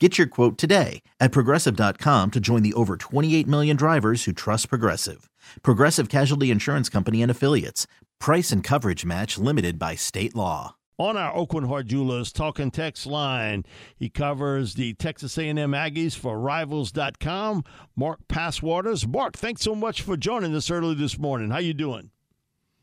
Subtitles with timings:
[0.00, 4.68] Get your quote today at progressive.com to join the over 28 million drivers who trust
[4.68, 5.30] Progressive.
[5.62, 7.86] Progressive Casualty Insurance Company and Affiliates.
[8.18, 10.74] Price and coverage match limited by state law.
[10.98, 13.64] On our Aucoin Hart Jewelers talking text line,
[13.96, 17.64] he covers the Texas A&M Aggies for Rivals.com.
[17.96, 19.06] Mark Passwaters.
[19.06, 21.50] Mark, thanks so much for joining us early this morning.
[21.50, 22.10] How you doing?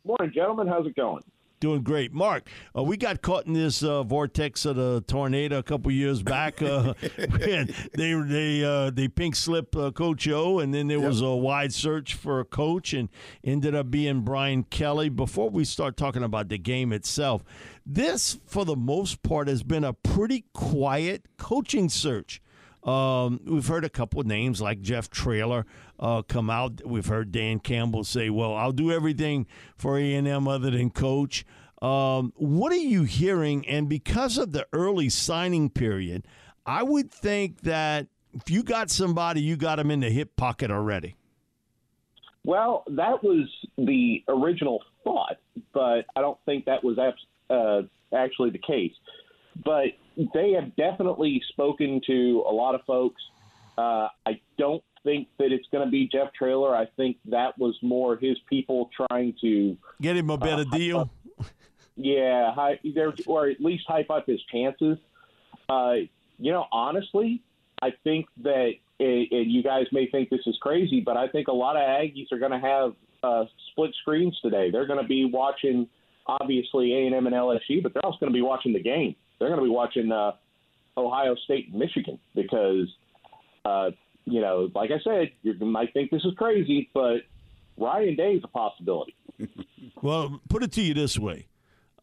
[0.06, 0.68] Morning, gentlemen.
[0.68, 1.24] How's it going?
[1.62, 2.50] Doing great, Mark.
[2.76, 6.60] Uh, we got caught in this uh, vortex of the tornado a couple years back.
[6.60, 11.08] Uh, they they uh, they pink slip uh, Coach O, and then there yep.
[11.08, 13.10] was a wide search for a coach, and
[13.44, 15.08] ended up being Brian Kelly.
[15.10, 17.44] Before we start talking about the game itself,
[17.86, 22.42] this for the most part has been a pretty quiet coaching search.
[22.84, 25.66] Um, we've heard a couple names like Jeff Traylor
[26.00, 26.82] uh, come out.
[26.86, 30.90] We've heard Dan Campbell say, "Well, I'll do everything for A and M other than
[30.90, 31.46] coach."
[31.82, 33.68] Um, what are you hearing?
[33.68, 36.28] And because of the early signing period,
[36.66, 40.72] I would think that if you got somebody, you got them in the hip pocket
[40.72, 41.16] already.
[42.44, 45.38] Well, that was the original thought,
[45.74, 47.82] but I don't think that was uh,
[48.16, 48.94] actually the case.
[49.64, 49.92] But
[50.34, 53.22] they have definitely spoken to a lot of folks.
[53.78, 56.76] Uh, I don't think that it's going to be Jeff Traylor.
[56.76, 61.00] I think that was more his people trying to get him a better uh, deal.
[61.00, 61.10] Up,
[61.96, 62.54] yeah,
[63.26, 64.98] or at least hype up his chances.
[65.70, 65.94] Uh,
[66.38, 67.42] you know, honestly,
[67.82, 71.54] I think that and you guys may think this is crazy, but I think a
[71.54, 72.94] lot of Aggies are going to have
[73.24, 74.70] uh, split screens today.
[74.70, 75.88] They're going to be watching,
[76.28, 79.16] obviously A and M and LSU, but they're also going to be watching the game
[79.42, 80.34] they're going to be watching uh,
[80.96, 82.88] Ohio State and Michigan because,
[83.66, 83.90] uh,
[84.26, 87.22] you know, like I said, you might think this is crazy, but
[87.76, 89.16] Ryan Day is a possibility.
[90.02, 91.48] well, put it to you this way: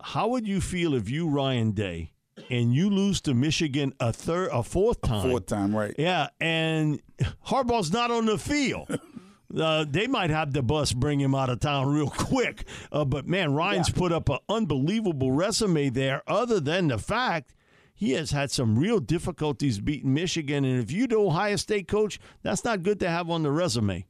[0.02, 2.12] How would you feel if you Ryan Day?
[2.50, 5.26] and you lose to Michigan a third, a fourth time.
[5.26, 5.92] A fourth time, right?
[5.98, 7.00] Yeah, and
[7.46, 8.88] Harbaugh's not on the field.
[9.56, 12.64] Uh, they might have the bus bring him out of town real quick.
[12.92, 13.94] Uh, but man, Ryan's yeah.
[13.96, 16.22] put up an unbelievable resume there.
[16.26, 17.54] Other than the fact
[17.94, 22.20] he has had some real difficulties beating Michigan, and if you're the Ohio State coach,
[22.42, 24.06] that's not good to have on the resume.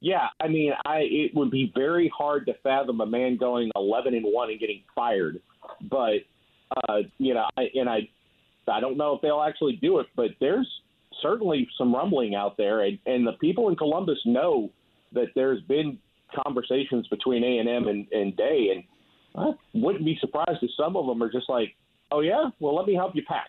[0.00, 4.14] Yeah, I mean, I it would be very hard to fathom a man going 11
[4.14, 5.40] and one and getting fired.
[5.90, 6.20] But
[6.88, 8.08] uh, you know, I, and I,
[8.70, 10.06] I don't know if they'll actually do it.
[10.14, 10.68] But there's
[11.22, 14.70] certainly some rumbling out there, and, and the people in Columbus know
[15.12, 15.98] that there's been
[16.44, 18.84] conversations between A and M and Day, and
[19.34, 21.74] I wouldn't be surprised if some of them are just like,
[22.10, 23.48] "Oh yeah, well let me help you pack,"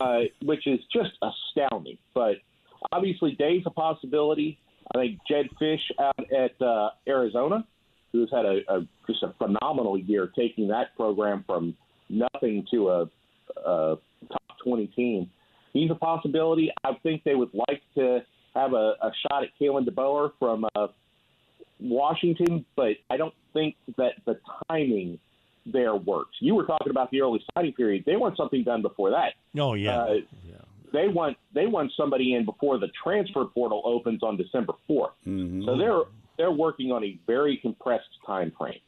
[0.00, 1.98] uh, which is just astounding.
[2.14, 2.36] But
[2.92, 4.58] obviously, Day's a possibility.
[4.94, 7.64] I think Jedd Fisch out at uh, Arizona,
[8.12, 11.76] who's had a, a just a phenomenal year, taking that program from
[12.08, 13.02] nothing to a,
[13.64, 15.30] a top twenty team
[15.72, 16.70] he's a possibility.
[16.84, 18.20] I think they would like to
[18.54, 20.88] have a, a shot at Kalen DeBoer from uh,
[21.78, 24.38] Washington, but I don't think that the
[24.68, 25.18] timing
[25.66, 26.36] there works.
[26.40, 28.04] You were talking about the early signing period.
[28.06, 29.34] They want something done before that.
[29.60, 29.98] Oh yeah.
[29.98, 30.14] Uh,
[30.44, 30.54] yeah.
[30.92, 35.10] They want they want somebody in before the transfer portal opens on December 4th.
[35.26, 35.64] Mm-hmm.
[35.64, 36.00] So they're
[36.36, 38.80] they're working on a very compressed time frame.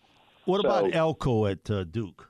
[0.46, 2.28] What so, about Elko at uh, Duke?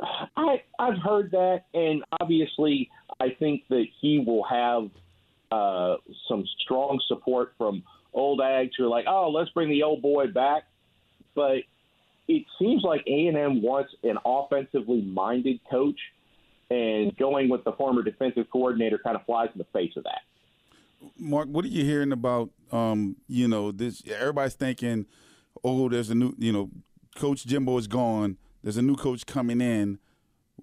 [0.00, 4.90] I I've heard that, and obviously I think that he will have
[5.50, 5.96] uh,
[6.28, 7.82] some strong support from
[8.12, 10.64] old ags who are like, oh, let's bring the old boy back.
[11.34, 11.58] But
[12.28, 15.98] it seems like A&M wants an offensively minded coach,
[16.70, 20.20] and going with the former defensive coordinator kind of flies in the face of that.
[21.16, 22.50] Mark, what are you hearing about?
[22.70, 25.06] Um, you know, this everybody's thinking,
[25.64, 26.70] oh, there's a new, you know,
[27.16, 28.36] Coach Jimbo is gone.
[28.62, 29.98] There's a new coach coming in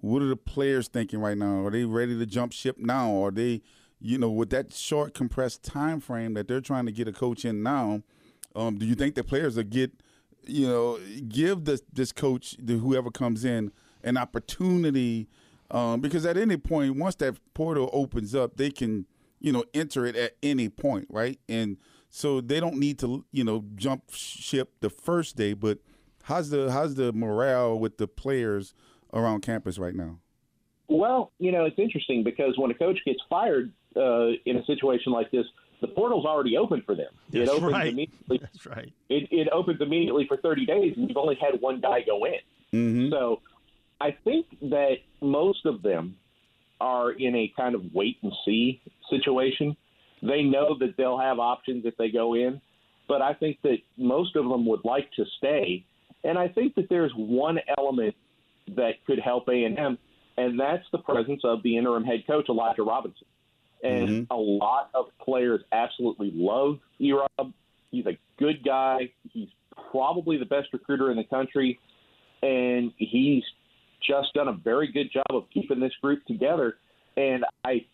[0.00, 1.64] what are the players thinking right now?
[1.64, 3.22] Are they ready to jump ship now?
[3.22, 3.62] Are they,
[4.00, 7.44] you know, with that short compressed time frame that they're trying to get a coach
[7.44, 8.02] in now,
[8.54, 9.92] um, do you think the players will get,
[10.46, 10.98] you know,
[11.28, 13.72] give this this coach, whoever comes in,
[14.02, 15.28] an opportunity?
[15.70, 19.06] Um, because at any point, once that portal opens up, they can,
[19.40, 21.38] you know, enter it at any point, right?
[21.48, 21.76] And
[22.08, 25.52] so they don't need to, you know, jump ship the first day.
[25.52, 25.78] But
[26.22, 28.74] how's the how's the morale with the players
[29.16, 30.18] around campus right now?
[30.88, 35.12] Well, you know, it's interesting because when a coach gets fired uh, in a situation
[35.12, 35.46] like this,
[35.80, 37.08] the portal's already open for them.
[37.30, 37.88] That's it opens right.
[37.88, 38.38] immediately.
[38.38, 38.92] That's right.
[39.08, 42.34] It, it opens immediately for 30 days, and you've only had one guy go in.
[42.72, 43.10] Mm-hmm.
[43.10, 43.40] So
[44.00, 46.16] I think that most of them
[46.80, 48.80] are in a kind of wait and see
[49.10, 49.76] situation.
[50.22, 52.60] They know that they'll have options if they go in,
[53.08, 55.84] but I think that most of them would like to stay.
[56.24, 58.14] And I think that there's one element
[58.74, 59.98] that could help A&M,
[60.36, 63.26] and that's the presence of the interim head coach, Elijah Robinson.
[63.82, 64.32] And mm-hmm.
[64.32, 67.52] a lot of players absolutely love Erob.
[67.90, 69.10] He's a good guy.
[69.32, 69.48] He's
[69.90, 71.78] probably the best recruiter in the country,
[72.42, 73.44] and he's
[74.06, 76.76] just done a very good job of keeping this group together.
[77.16, 77.86] And I,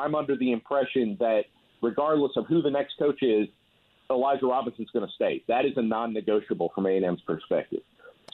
[0.00, 1.44] I'm under the impression that
[1.82, 3.48] regardless of who the next coach is,
[4.10, 5.42] Elijah Robinson's going to stay.
[5.48, 7.80] That is a non-negotiable from A&M's perspective.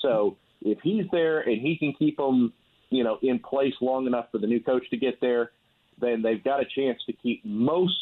[0.00, 2.52] So if he's there and he can keep them,
[2.90, 5.52] you know, in place long enough for the new coach to get there,
[6.00, 7.96] then they've got a chance to keep most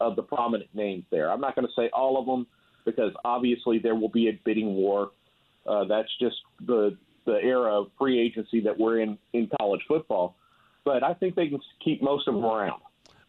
[0.00, 1.30] of the prominent names there.
[1.30, 2.46] I'm not going to say all of them
[2.84, 5.10] because obviously there will be a bidding war.
[5.66, 6.36] Uh, that's just
[6.66, 10.36] the the era of free agency that we're in in college football.
[10.84, 12.80] But I think they can keep most of them around.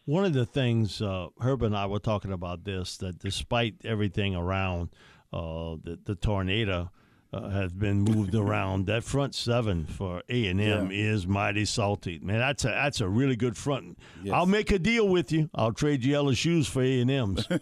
[0.06, 4.36] One of the things uh, Herb and I were talking about this that despite everything
[4.36, 4.90] around
[5.34, 6.90] uh, the, the tornado
[7.34, 12.20] uh, has been moved around, that front seven for A and M is mighty salty.
[12.20, 13.98] Man, that's a that's a really good front.
[14.24, 14.34] Yes.
[14.34, 15.50] I'll make a deal with you.
[15.56, 17.48] I'll trade you LSU's for A and M's.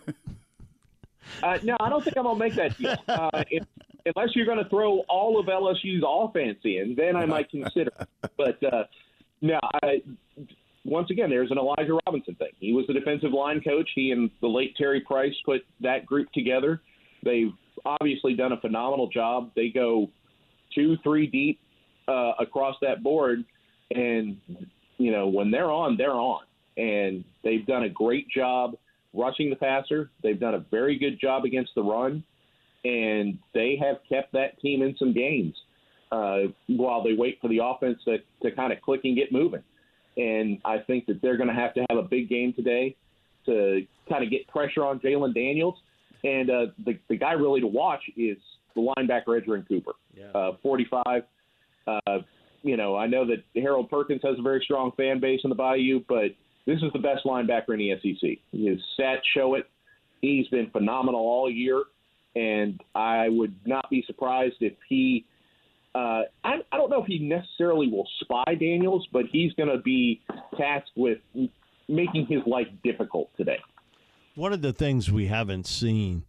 [1.44, 2.96] Uh, no, I don't think I'm going to make that deal.
[3.08, 3.64] Uh, if,
[4.16, 7.92] unless you're going to throw all of LSU's offense in, then I might consider.
[8.36, 8.86] But uh,
[9.42, 10.02] no, I,
[10.86, 12.52] once again, there's an Elijah Robinson thing.
[12.60, 13.90] He was the defensive line coach.
[13.94, 16.82] He and the late Terry Price put that group together.
[17.24, 17.52] They've
[17.86, 19.52] obviously done a phenomenal job.
[19.56, 20.10] They go
[20.74, 21.60] two, three deep
[22.08, 23.44] uh, across that board,
[23.92, 24.38] and
[24.98, 26.42] you know when they're on, they're on,
[26.78, 28.76] and they've done a great job
[29.14, 30.10] rushing the passer.
[30.24, 32.24] They've done a very good job against the run,
[32.84, 35.56] and they have kept that team in some games
[36.12, 39.64] uh, while they wait for the offense to, to kind of click and get moving.
[40.18, 42.96] And I think that they're going to have to have a big game today
[43.46, 45.76] to kind of get pressure on Jayden Daniels.
[46.24, 48.38] And uh, the, the guy really to watch is
[48.76, 49.94] the linebacker Edgerrin Cooper,
[50.36, 51.24] uh, 45.
[51.88, 52.00] Uh,
[52.62, 55.56] you know, I know that Harold Perkins has a very strong fan base in the
[55.56, 56.32] Bayou, but
[56.66, 58.30] this is the best linebacker in the SEC.
[58.52, 59.70] His stats show it.
[60.22, 61.84] He's been phenomenal all year,
[62.36, 65.26] and I would not be surprised if he.
[65.96, 69.82] Uh, I, I don't know if he necessarily will spy Daniels, but he's going to
[69.82, 70.22] be
[70.56, 71.18] tasked with
[71.88, 73.58] making his life difficult today.
[74.36, 76.24] One of the things we haven't seen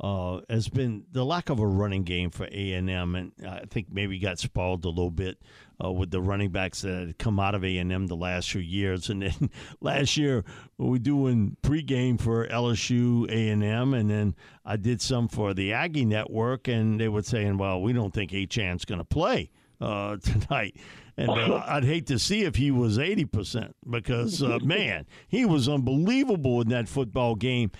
[0.00, 3.62] uh, has been the lack of a running game for A and M, and I
[3.70, 5.38] think maybe got spoiled a little bit
[5.82, 8.50] uh, with the running backs that had come out of A and M the last
[8.50, 9.08] few years.
[9.14, 10.44] And then last year
[10.78, 14.34] we were doing pregame for LSU A and M, and then
[14.64, 18.32] I did some for the Aggie Network, and they were saying, "Well, we don't think
[18.32, 20.76] Achane's going to play." Uh, tonight,
[21.16, 25.44] and uh, I'd hate to see if he was eighty percent because uh, man, he
[25.44, 27.70] was unbelievable in that football game.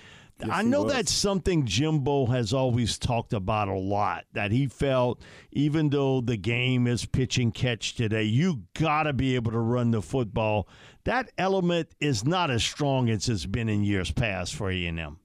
[0.51, 4.25] I know that's something Jimbo has always talked about a lot.
[4.33, 5.21] That he felt,
[5.53, 9.59] even though the game is pitch and catch today, you got to be able to
[9.59, 10.67] run the football.
[11.05, 14.99] That element is not as strong as it's been in years past for A and
[14.99, 15.19] M.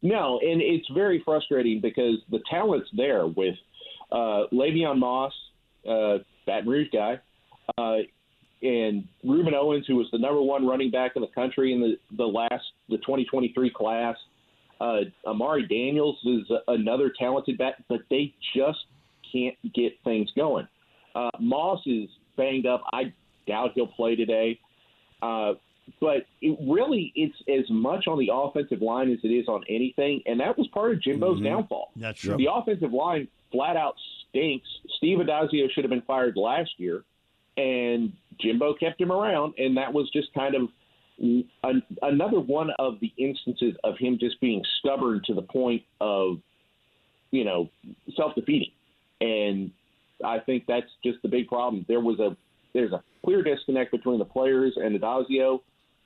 [0.00, 3.56] No, and it's very frustrating because the talent's there with
[4.12, 5.32] uh, Le'Veon Moss,
[5.86, 7.20] uh, Baton Rouge guy,
[7.76, 7.98] uh,
[8.62, 11.96] and Rueben Owens, who was the number one running back in the country in the,
[12.16, 14.16] the last the 2023 class.
[14.80, 18.78] Uh, Amari Daniels is another talented back, but they just
[19.32, 20.66] can't get things going.
[21.14, 22.82] Uh, Moss is banged up.
[22.92, 23.12] I
[23.46, 24.58] doubt he'll play today.
[25.20, 25.54] Uh,
[26.00, 30.22] but it really, it's as much on the offensive line as it is on anything,
[30.26, 31.90] and that was part of Jimbo's downfall.
[31.96, 32.36] That's true.
[32.36, 33.96] The offensive line flat out
[34.30, 34.66] stinks.
[34.96, 37.04] Steve Addazio should have been fired last year,
[37.56, 40.68] and Jimbo kept him around, and that was just kind of
[41.20, 46.38] an, another one of the instances of him just being stubborn to the point of,
[47.30, 47.68] you know,
[48.16, 48.70] self-defeating.
[49.20, 49.72] And
[50.24, 51.84] I think that's just the big problem.
[51.88, 52.36] There was a
[52.74, 55.60] there's a clear disconnect between the players and Addazio.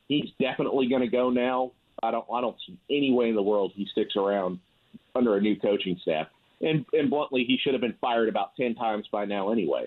[0.09, 1.73] he's definitely going to go now.
[2.03, 4.59] I don't I don't see any way in the world he sticks around
[5.15, 6.29] under a new coaching staff.
[6.63, 9.87] And and bluntly, he should have been fired about ten times by now anyway.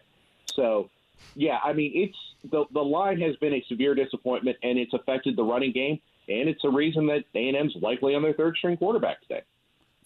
[0.55, 0.89] So,
[1.35, 2.17] yeah, I mean, it's
[2.51, 6.49] the the line has been a severe disappointment, and it's affected the running game, and
[6.49, 9.41] it's a reason that A and M's likely on their third string quarterback today.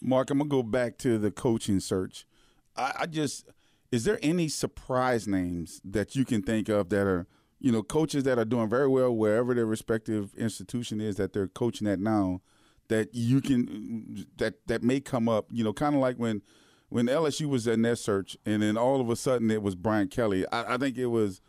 [0.00, 2.26] Mark, I'm gonna go back to the coaching search.
[2.76, 3.46] I, I just
[3.92, 7.26] is there any surprise names that you can think of that are
[7.58, 11.48] you know coaches that are doing very well wherever their respective institution is that they're
[11.48, 12.40] coaching at now
[12.88, 16.42] that you can that that may come up you know kind of like when
[16.90, 20.08] when LSU was in their search and then all of a sudden it was Brian
[20.08, 20.46] Kelly.
[20.52, 21.40] I, I think it was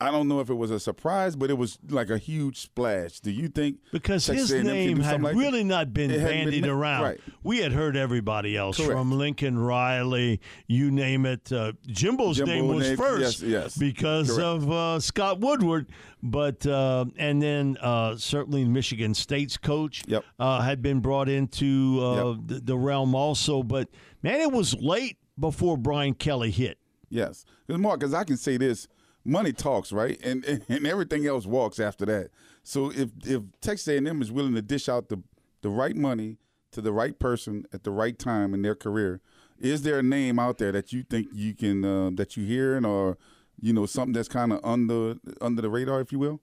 [0.00, 3.18] I don't know if it was a surprise, but it was like a huge splash.
[3.18, 7.02] Do you think because his name had like really not been bandied been, around?
[7.02, 7.20] Right.
[7.42, 8.92] We had heard everybody else Correct.
[8.92, 11.50] from Lincoln Riley, you name it.
[11.50, 13.76] Uh, Jimbo's Jimbo name was name, first, yes, yes.
[13.76, 14.42] because Correct.
[14.42, 15.88] of uh, Scott Woodward,
[16.22, 20.24] but uh, and then uh, certainly Michigan State's coach yep.
[20.38, 22.36] Uh, had been brought into uh, yep.
[22.46, 23.64] the, the realm also.
[23.64, 23.88] But
[24.22, 26.78] man, it was late before Brian Kelly hit.
[27.10, 28.86] Yes, because Mark, because I can say this
[29.24, 30.18] money talks, right?
[30.24, 32.30] And, and, and everything else walks after that.
[32.62, 35.22] So if if Texas A&M is willing to dish out the
[35.62, 36.36] the right money
[36.72, 39.20] to the right person at the right time in their career,
[39.58, 42.84] is there a name out there that you think you can uh, that you hearing
[42.84, 43.16] or
[43.60, 46.40] you know something that's kind of under under the radar, if you will?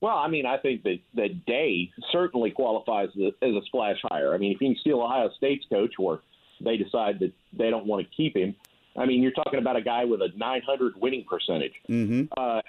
[0.00, 3.96] Well, I mean, I think that that Day certainly qualifies as a, as a splash
[4.10, 4.34] hire.
[4.34, 6.20] I mean, if you can steal Ohio State's coach, or
[6.60, 8.54] they decide that they don't want to keep him,
[8.96, 11.72] I mean, you're talking about a guy with a 900 winning percentage.
[11.88, 12.24] Mm-hmm.
[12.36, 12.60] Uh,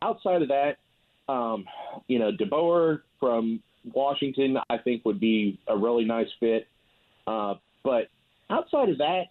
[0.00, 0.76] outside of that,
[1.28, 1.64] um,
[2.08, 3.62] you know, DeBoer from
[3.92, 6.68] Washington, I think would be a really nice fit.
[7.26, 8.08] Uh, but
[8.50, 9.24] outside of that,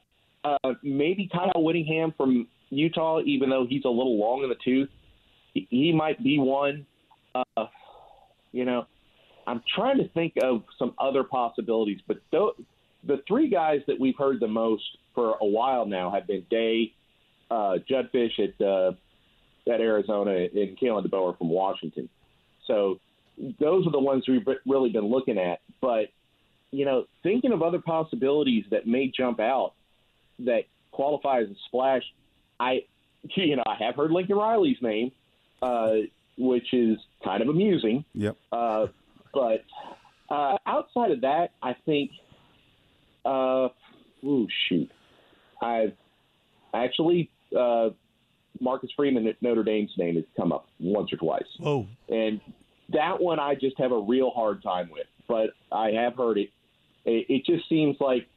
[0.43, 4.89] uh, maybe Kyle Whittingham from Utah, even though he's a little long in the tooth,
[5.53, 6.85] he, he might be one.
[7.35, 7.65] Uh,
[8.51, 8.87] you know,
[9.47, 12.53] I'm trying to think of some other possibilities, but th-
[13.03, 14.83] the three guys that we've heard the most
[15.15, 16.93] for a while now have been Day,
[17.49, 18.91] uh, Jedd Fisch at uh,
[19.71, 22.09] at Arizona, and Kalen DeBoer from Washington.
[22.67, 22.99] So
[23.59, 25.59] those are the ones we've really been looking at.
[25.81, 26.09] But
[26.71, 29.73] you know, thinking of other possibilities that may jump out
[30.39, 32.03] that qualify as a splash,
[32.59, 32.85] I
[33.35, 35.11] you know I have heard Lincoln Riley's name,
[35.61, 35.93] uh,
[36.37, 38.05] which is kind of amusing.
[38.13, 38.37] Yep.
[38.51, 38.87] Uh,
[39.33, 39.63] but
[40.29, 42.11] uh, outside of that, I think.
[43.25, 43.69] Uh,
[44.23, 44.91] oh shoot,
[45.61, 45.93] I've
[46.73, 47.89] actually uh,
[48.59, 51.43] Marcus Freeman at Notre Dame's name has come up once or twice.
[51.63, 52.41] Oh, and
[52.89, 55.07] that one I just have a real hard time with.
[55.27, 56.49] But I have heard it.
[57.05, 58.27] It, it just seems like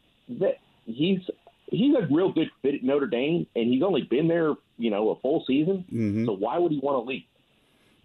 [0.41, 1.21] that he's
[1.67, 5.11] he's a real good fit at Notre Dame, and he's only been there, you know,
[5.11, 5.85] a full season.
[5.93, 6.27] Mm-hmm.
[6.27, 7.25] So why would he want to leave?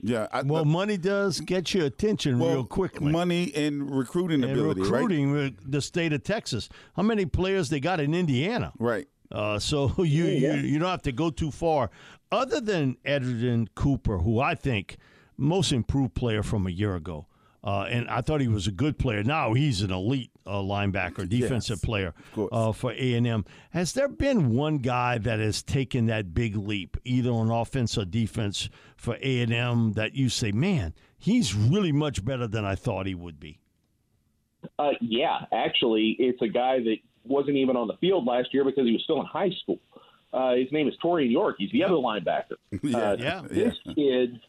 [0.01, 0.27] Yeah.
[0.31, 3.11] I, well, money does get your attention well, real quickly.
[3.11, 5.53] Money and recruiting and ability, recruiting right?
[5.65, 6.69] the state of Texas.
[6.95, 8.73] How many players they got in Indiana?
[8.79, 9.07] Right.
[9.31, 10.55] Uh, so you, yeah.
[10.55, 11.89] you you don't have to go too far.
[12.31, 14.97] Other than Edgerrin Cooper, who I think
[15.37, 17.27] most improved player from a year ago,
[17.63, 19.23] uh, and I thought he was a good player.
[19.23, 22.13] Now he's an elite uh, linebacker, defensive yes, player
[22.51, 23.45] uh, for A and M.
[23.71, 28.05] Has there been one guy that has taken that big leap, either on offense or
[28.05, 32.75] defense, for A and M that you say, man, he's really much better than I
[32.75, 33.59] thought he would be?
[34.77, 38.85] Uh, yeah, actually, it's a guy that wasn't even on the field last year because
[38.85, 39.79] he was still in high school.
[40.31, 41.55] Uh, his name is Taurean York.
[41.57, 42.55] He's the other linebacker.
[42.83, 43.41] yeah, uh, yeah.
[43.49, 43.93] This yeah.
[43.93, 44.39] kid,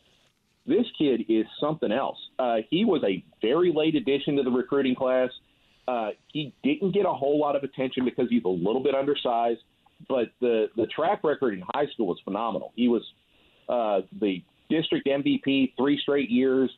[0.66, 2.18] this kid is something else.
[2.38, 5.30] Uh, he was a very late addition to the recruiting class.
[5.88, 9.60] Uh, he didn't get a whole lot of attention because he's a little bit undersized,
[10.08, 12.72] but the the track record in high school was phenomenal.
[12.76, 13.02] He was
[13.68, 16.70] uh, the district MVP three straight years,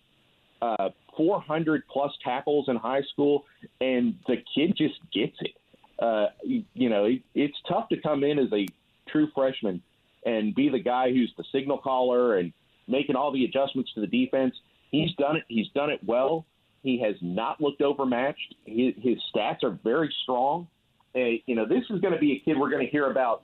[0.62, 3.44] uh, 400 plus tackles in high school,
[3.80, 5.52] and the kid just gets it.
[5.98, 8.66] Uh, you, know, it, it's tough to come in as a
[9.08, 9.82] true freshman
[10.24, 12.52] and be the guy who's the signal caller and
[12.88, 14.54] making all the adjustments to the defense.
[14.90, 15.44] He's done it.
[15.48, 16.46] He's done it well.
[16.82, 18.54] He has not looked overmatched.
[18.64, 20.68] His, his stats are very strong.
[21.14, 23.42] Uh, you know, this is going to be a kid we're going to hear about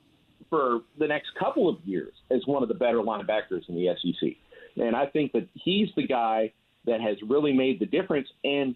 [0.51, 4.31] for the next couple of years as one of the better linebackers in the SEC.
[4.77, 6.53] And I think that he's the guy
[6.87, 8.29] that has really made the difference.
[8.45, 8.75] And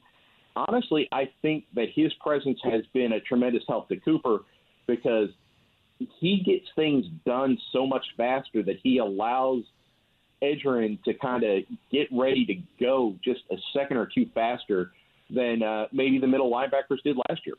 [0.54, 4.40] honestly, I think that his presence has been a tremendous help to Cooper
[4.86, 5.28] because
[5.98, 9.62] he gets things done so much faster that he allows
[10.42, 14.92] Edgerrin to kind of get ready to go just a second or two faster
[15.30, 17.56] than uh, maybe the middle linebackers did last year.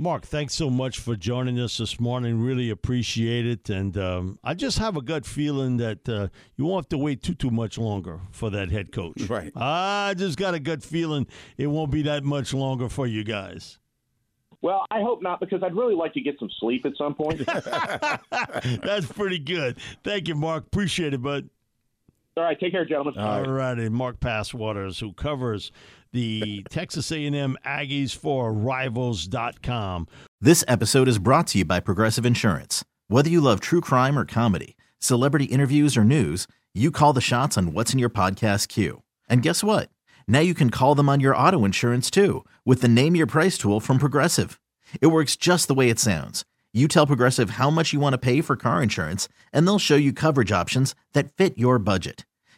[0.00, 2.40] Mark, thanks so much for joining us this morning.
[2.40, 3.68] Really appreciate it.
[3.68, 7.20] And um, I just have a gut feeling that uh, you won't have to wait
[7.20, 9.22] too, too much longer for that head coach.
[9.28, 9.52] Right.
[9.56, 11.26] I just got a gut feeling
[11.56, 13.78] it won't be that much longer for you guys.
[14.62, 17.44] Well, I hope not because I'd really like to get some sleep at some point.
[18.82, 19.78] That's pretty good.
[20.02, 20.66] Thank you, Mark.
[20.66, 21.50] Appreciate it, bud.
[22.38, 23.18] All right, take care, gentlemen.
[23.18, 25.72] All righty, Mark Passwaters, who covers
[26.12, 30.06] the Texas A&M Aggies for Rivals.com.
[30.40, 32.84] This episode is brought to you by Progressive Insurance.
[33.08, 37.58] Whether you love true crime or comedy, celebrity interviews or news, you call the shots
[37.58, 39.02] on what's in your podcast queue.
[39.28, 39.90] And guess what?
[40.28, 43.58] Now you can call them on your auto insurance too with the Name Your Price
[43.58, 44.60] tool from Progressive.
[45.00, 46.44] It works just the way it sounds.
[46.72, 49.96] You tell Progressive how much you want to pay for car insurance, and they'll show
[49.96, 52.24] you coverage options that fit your budget.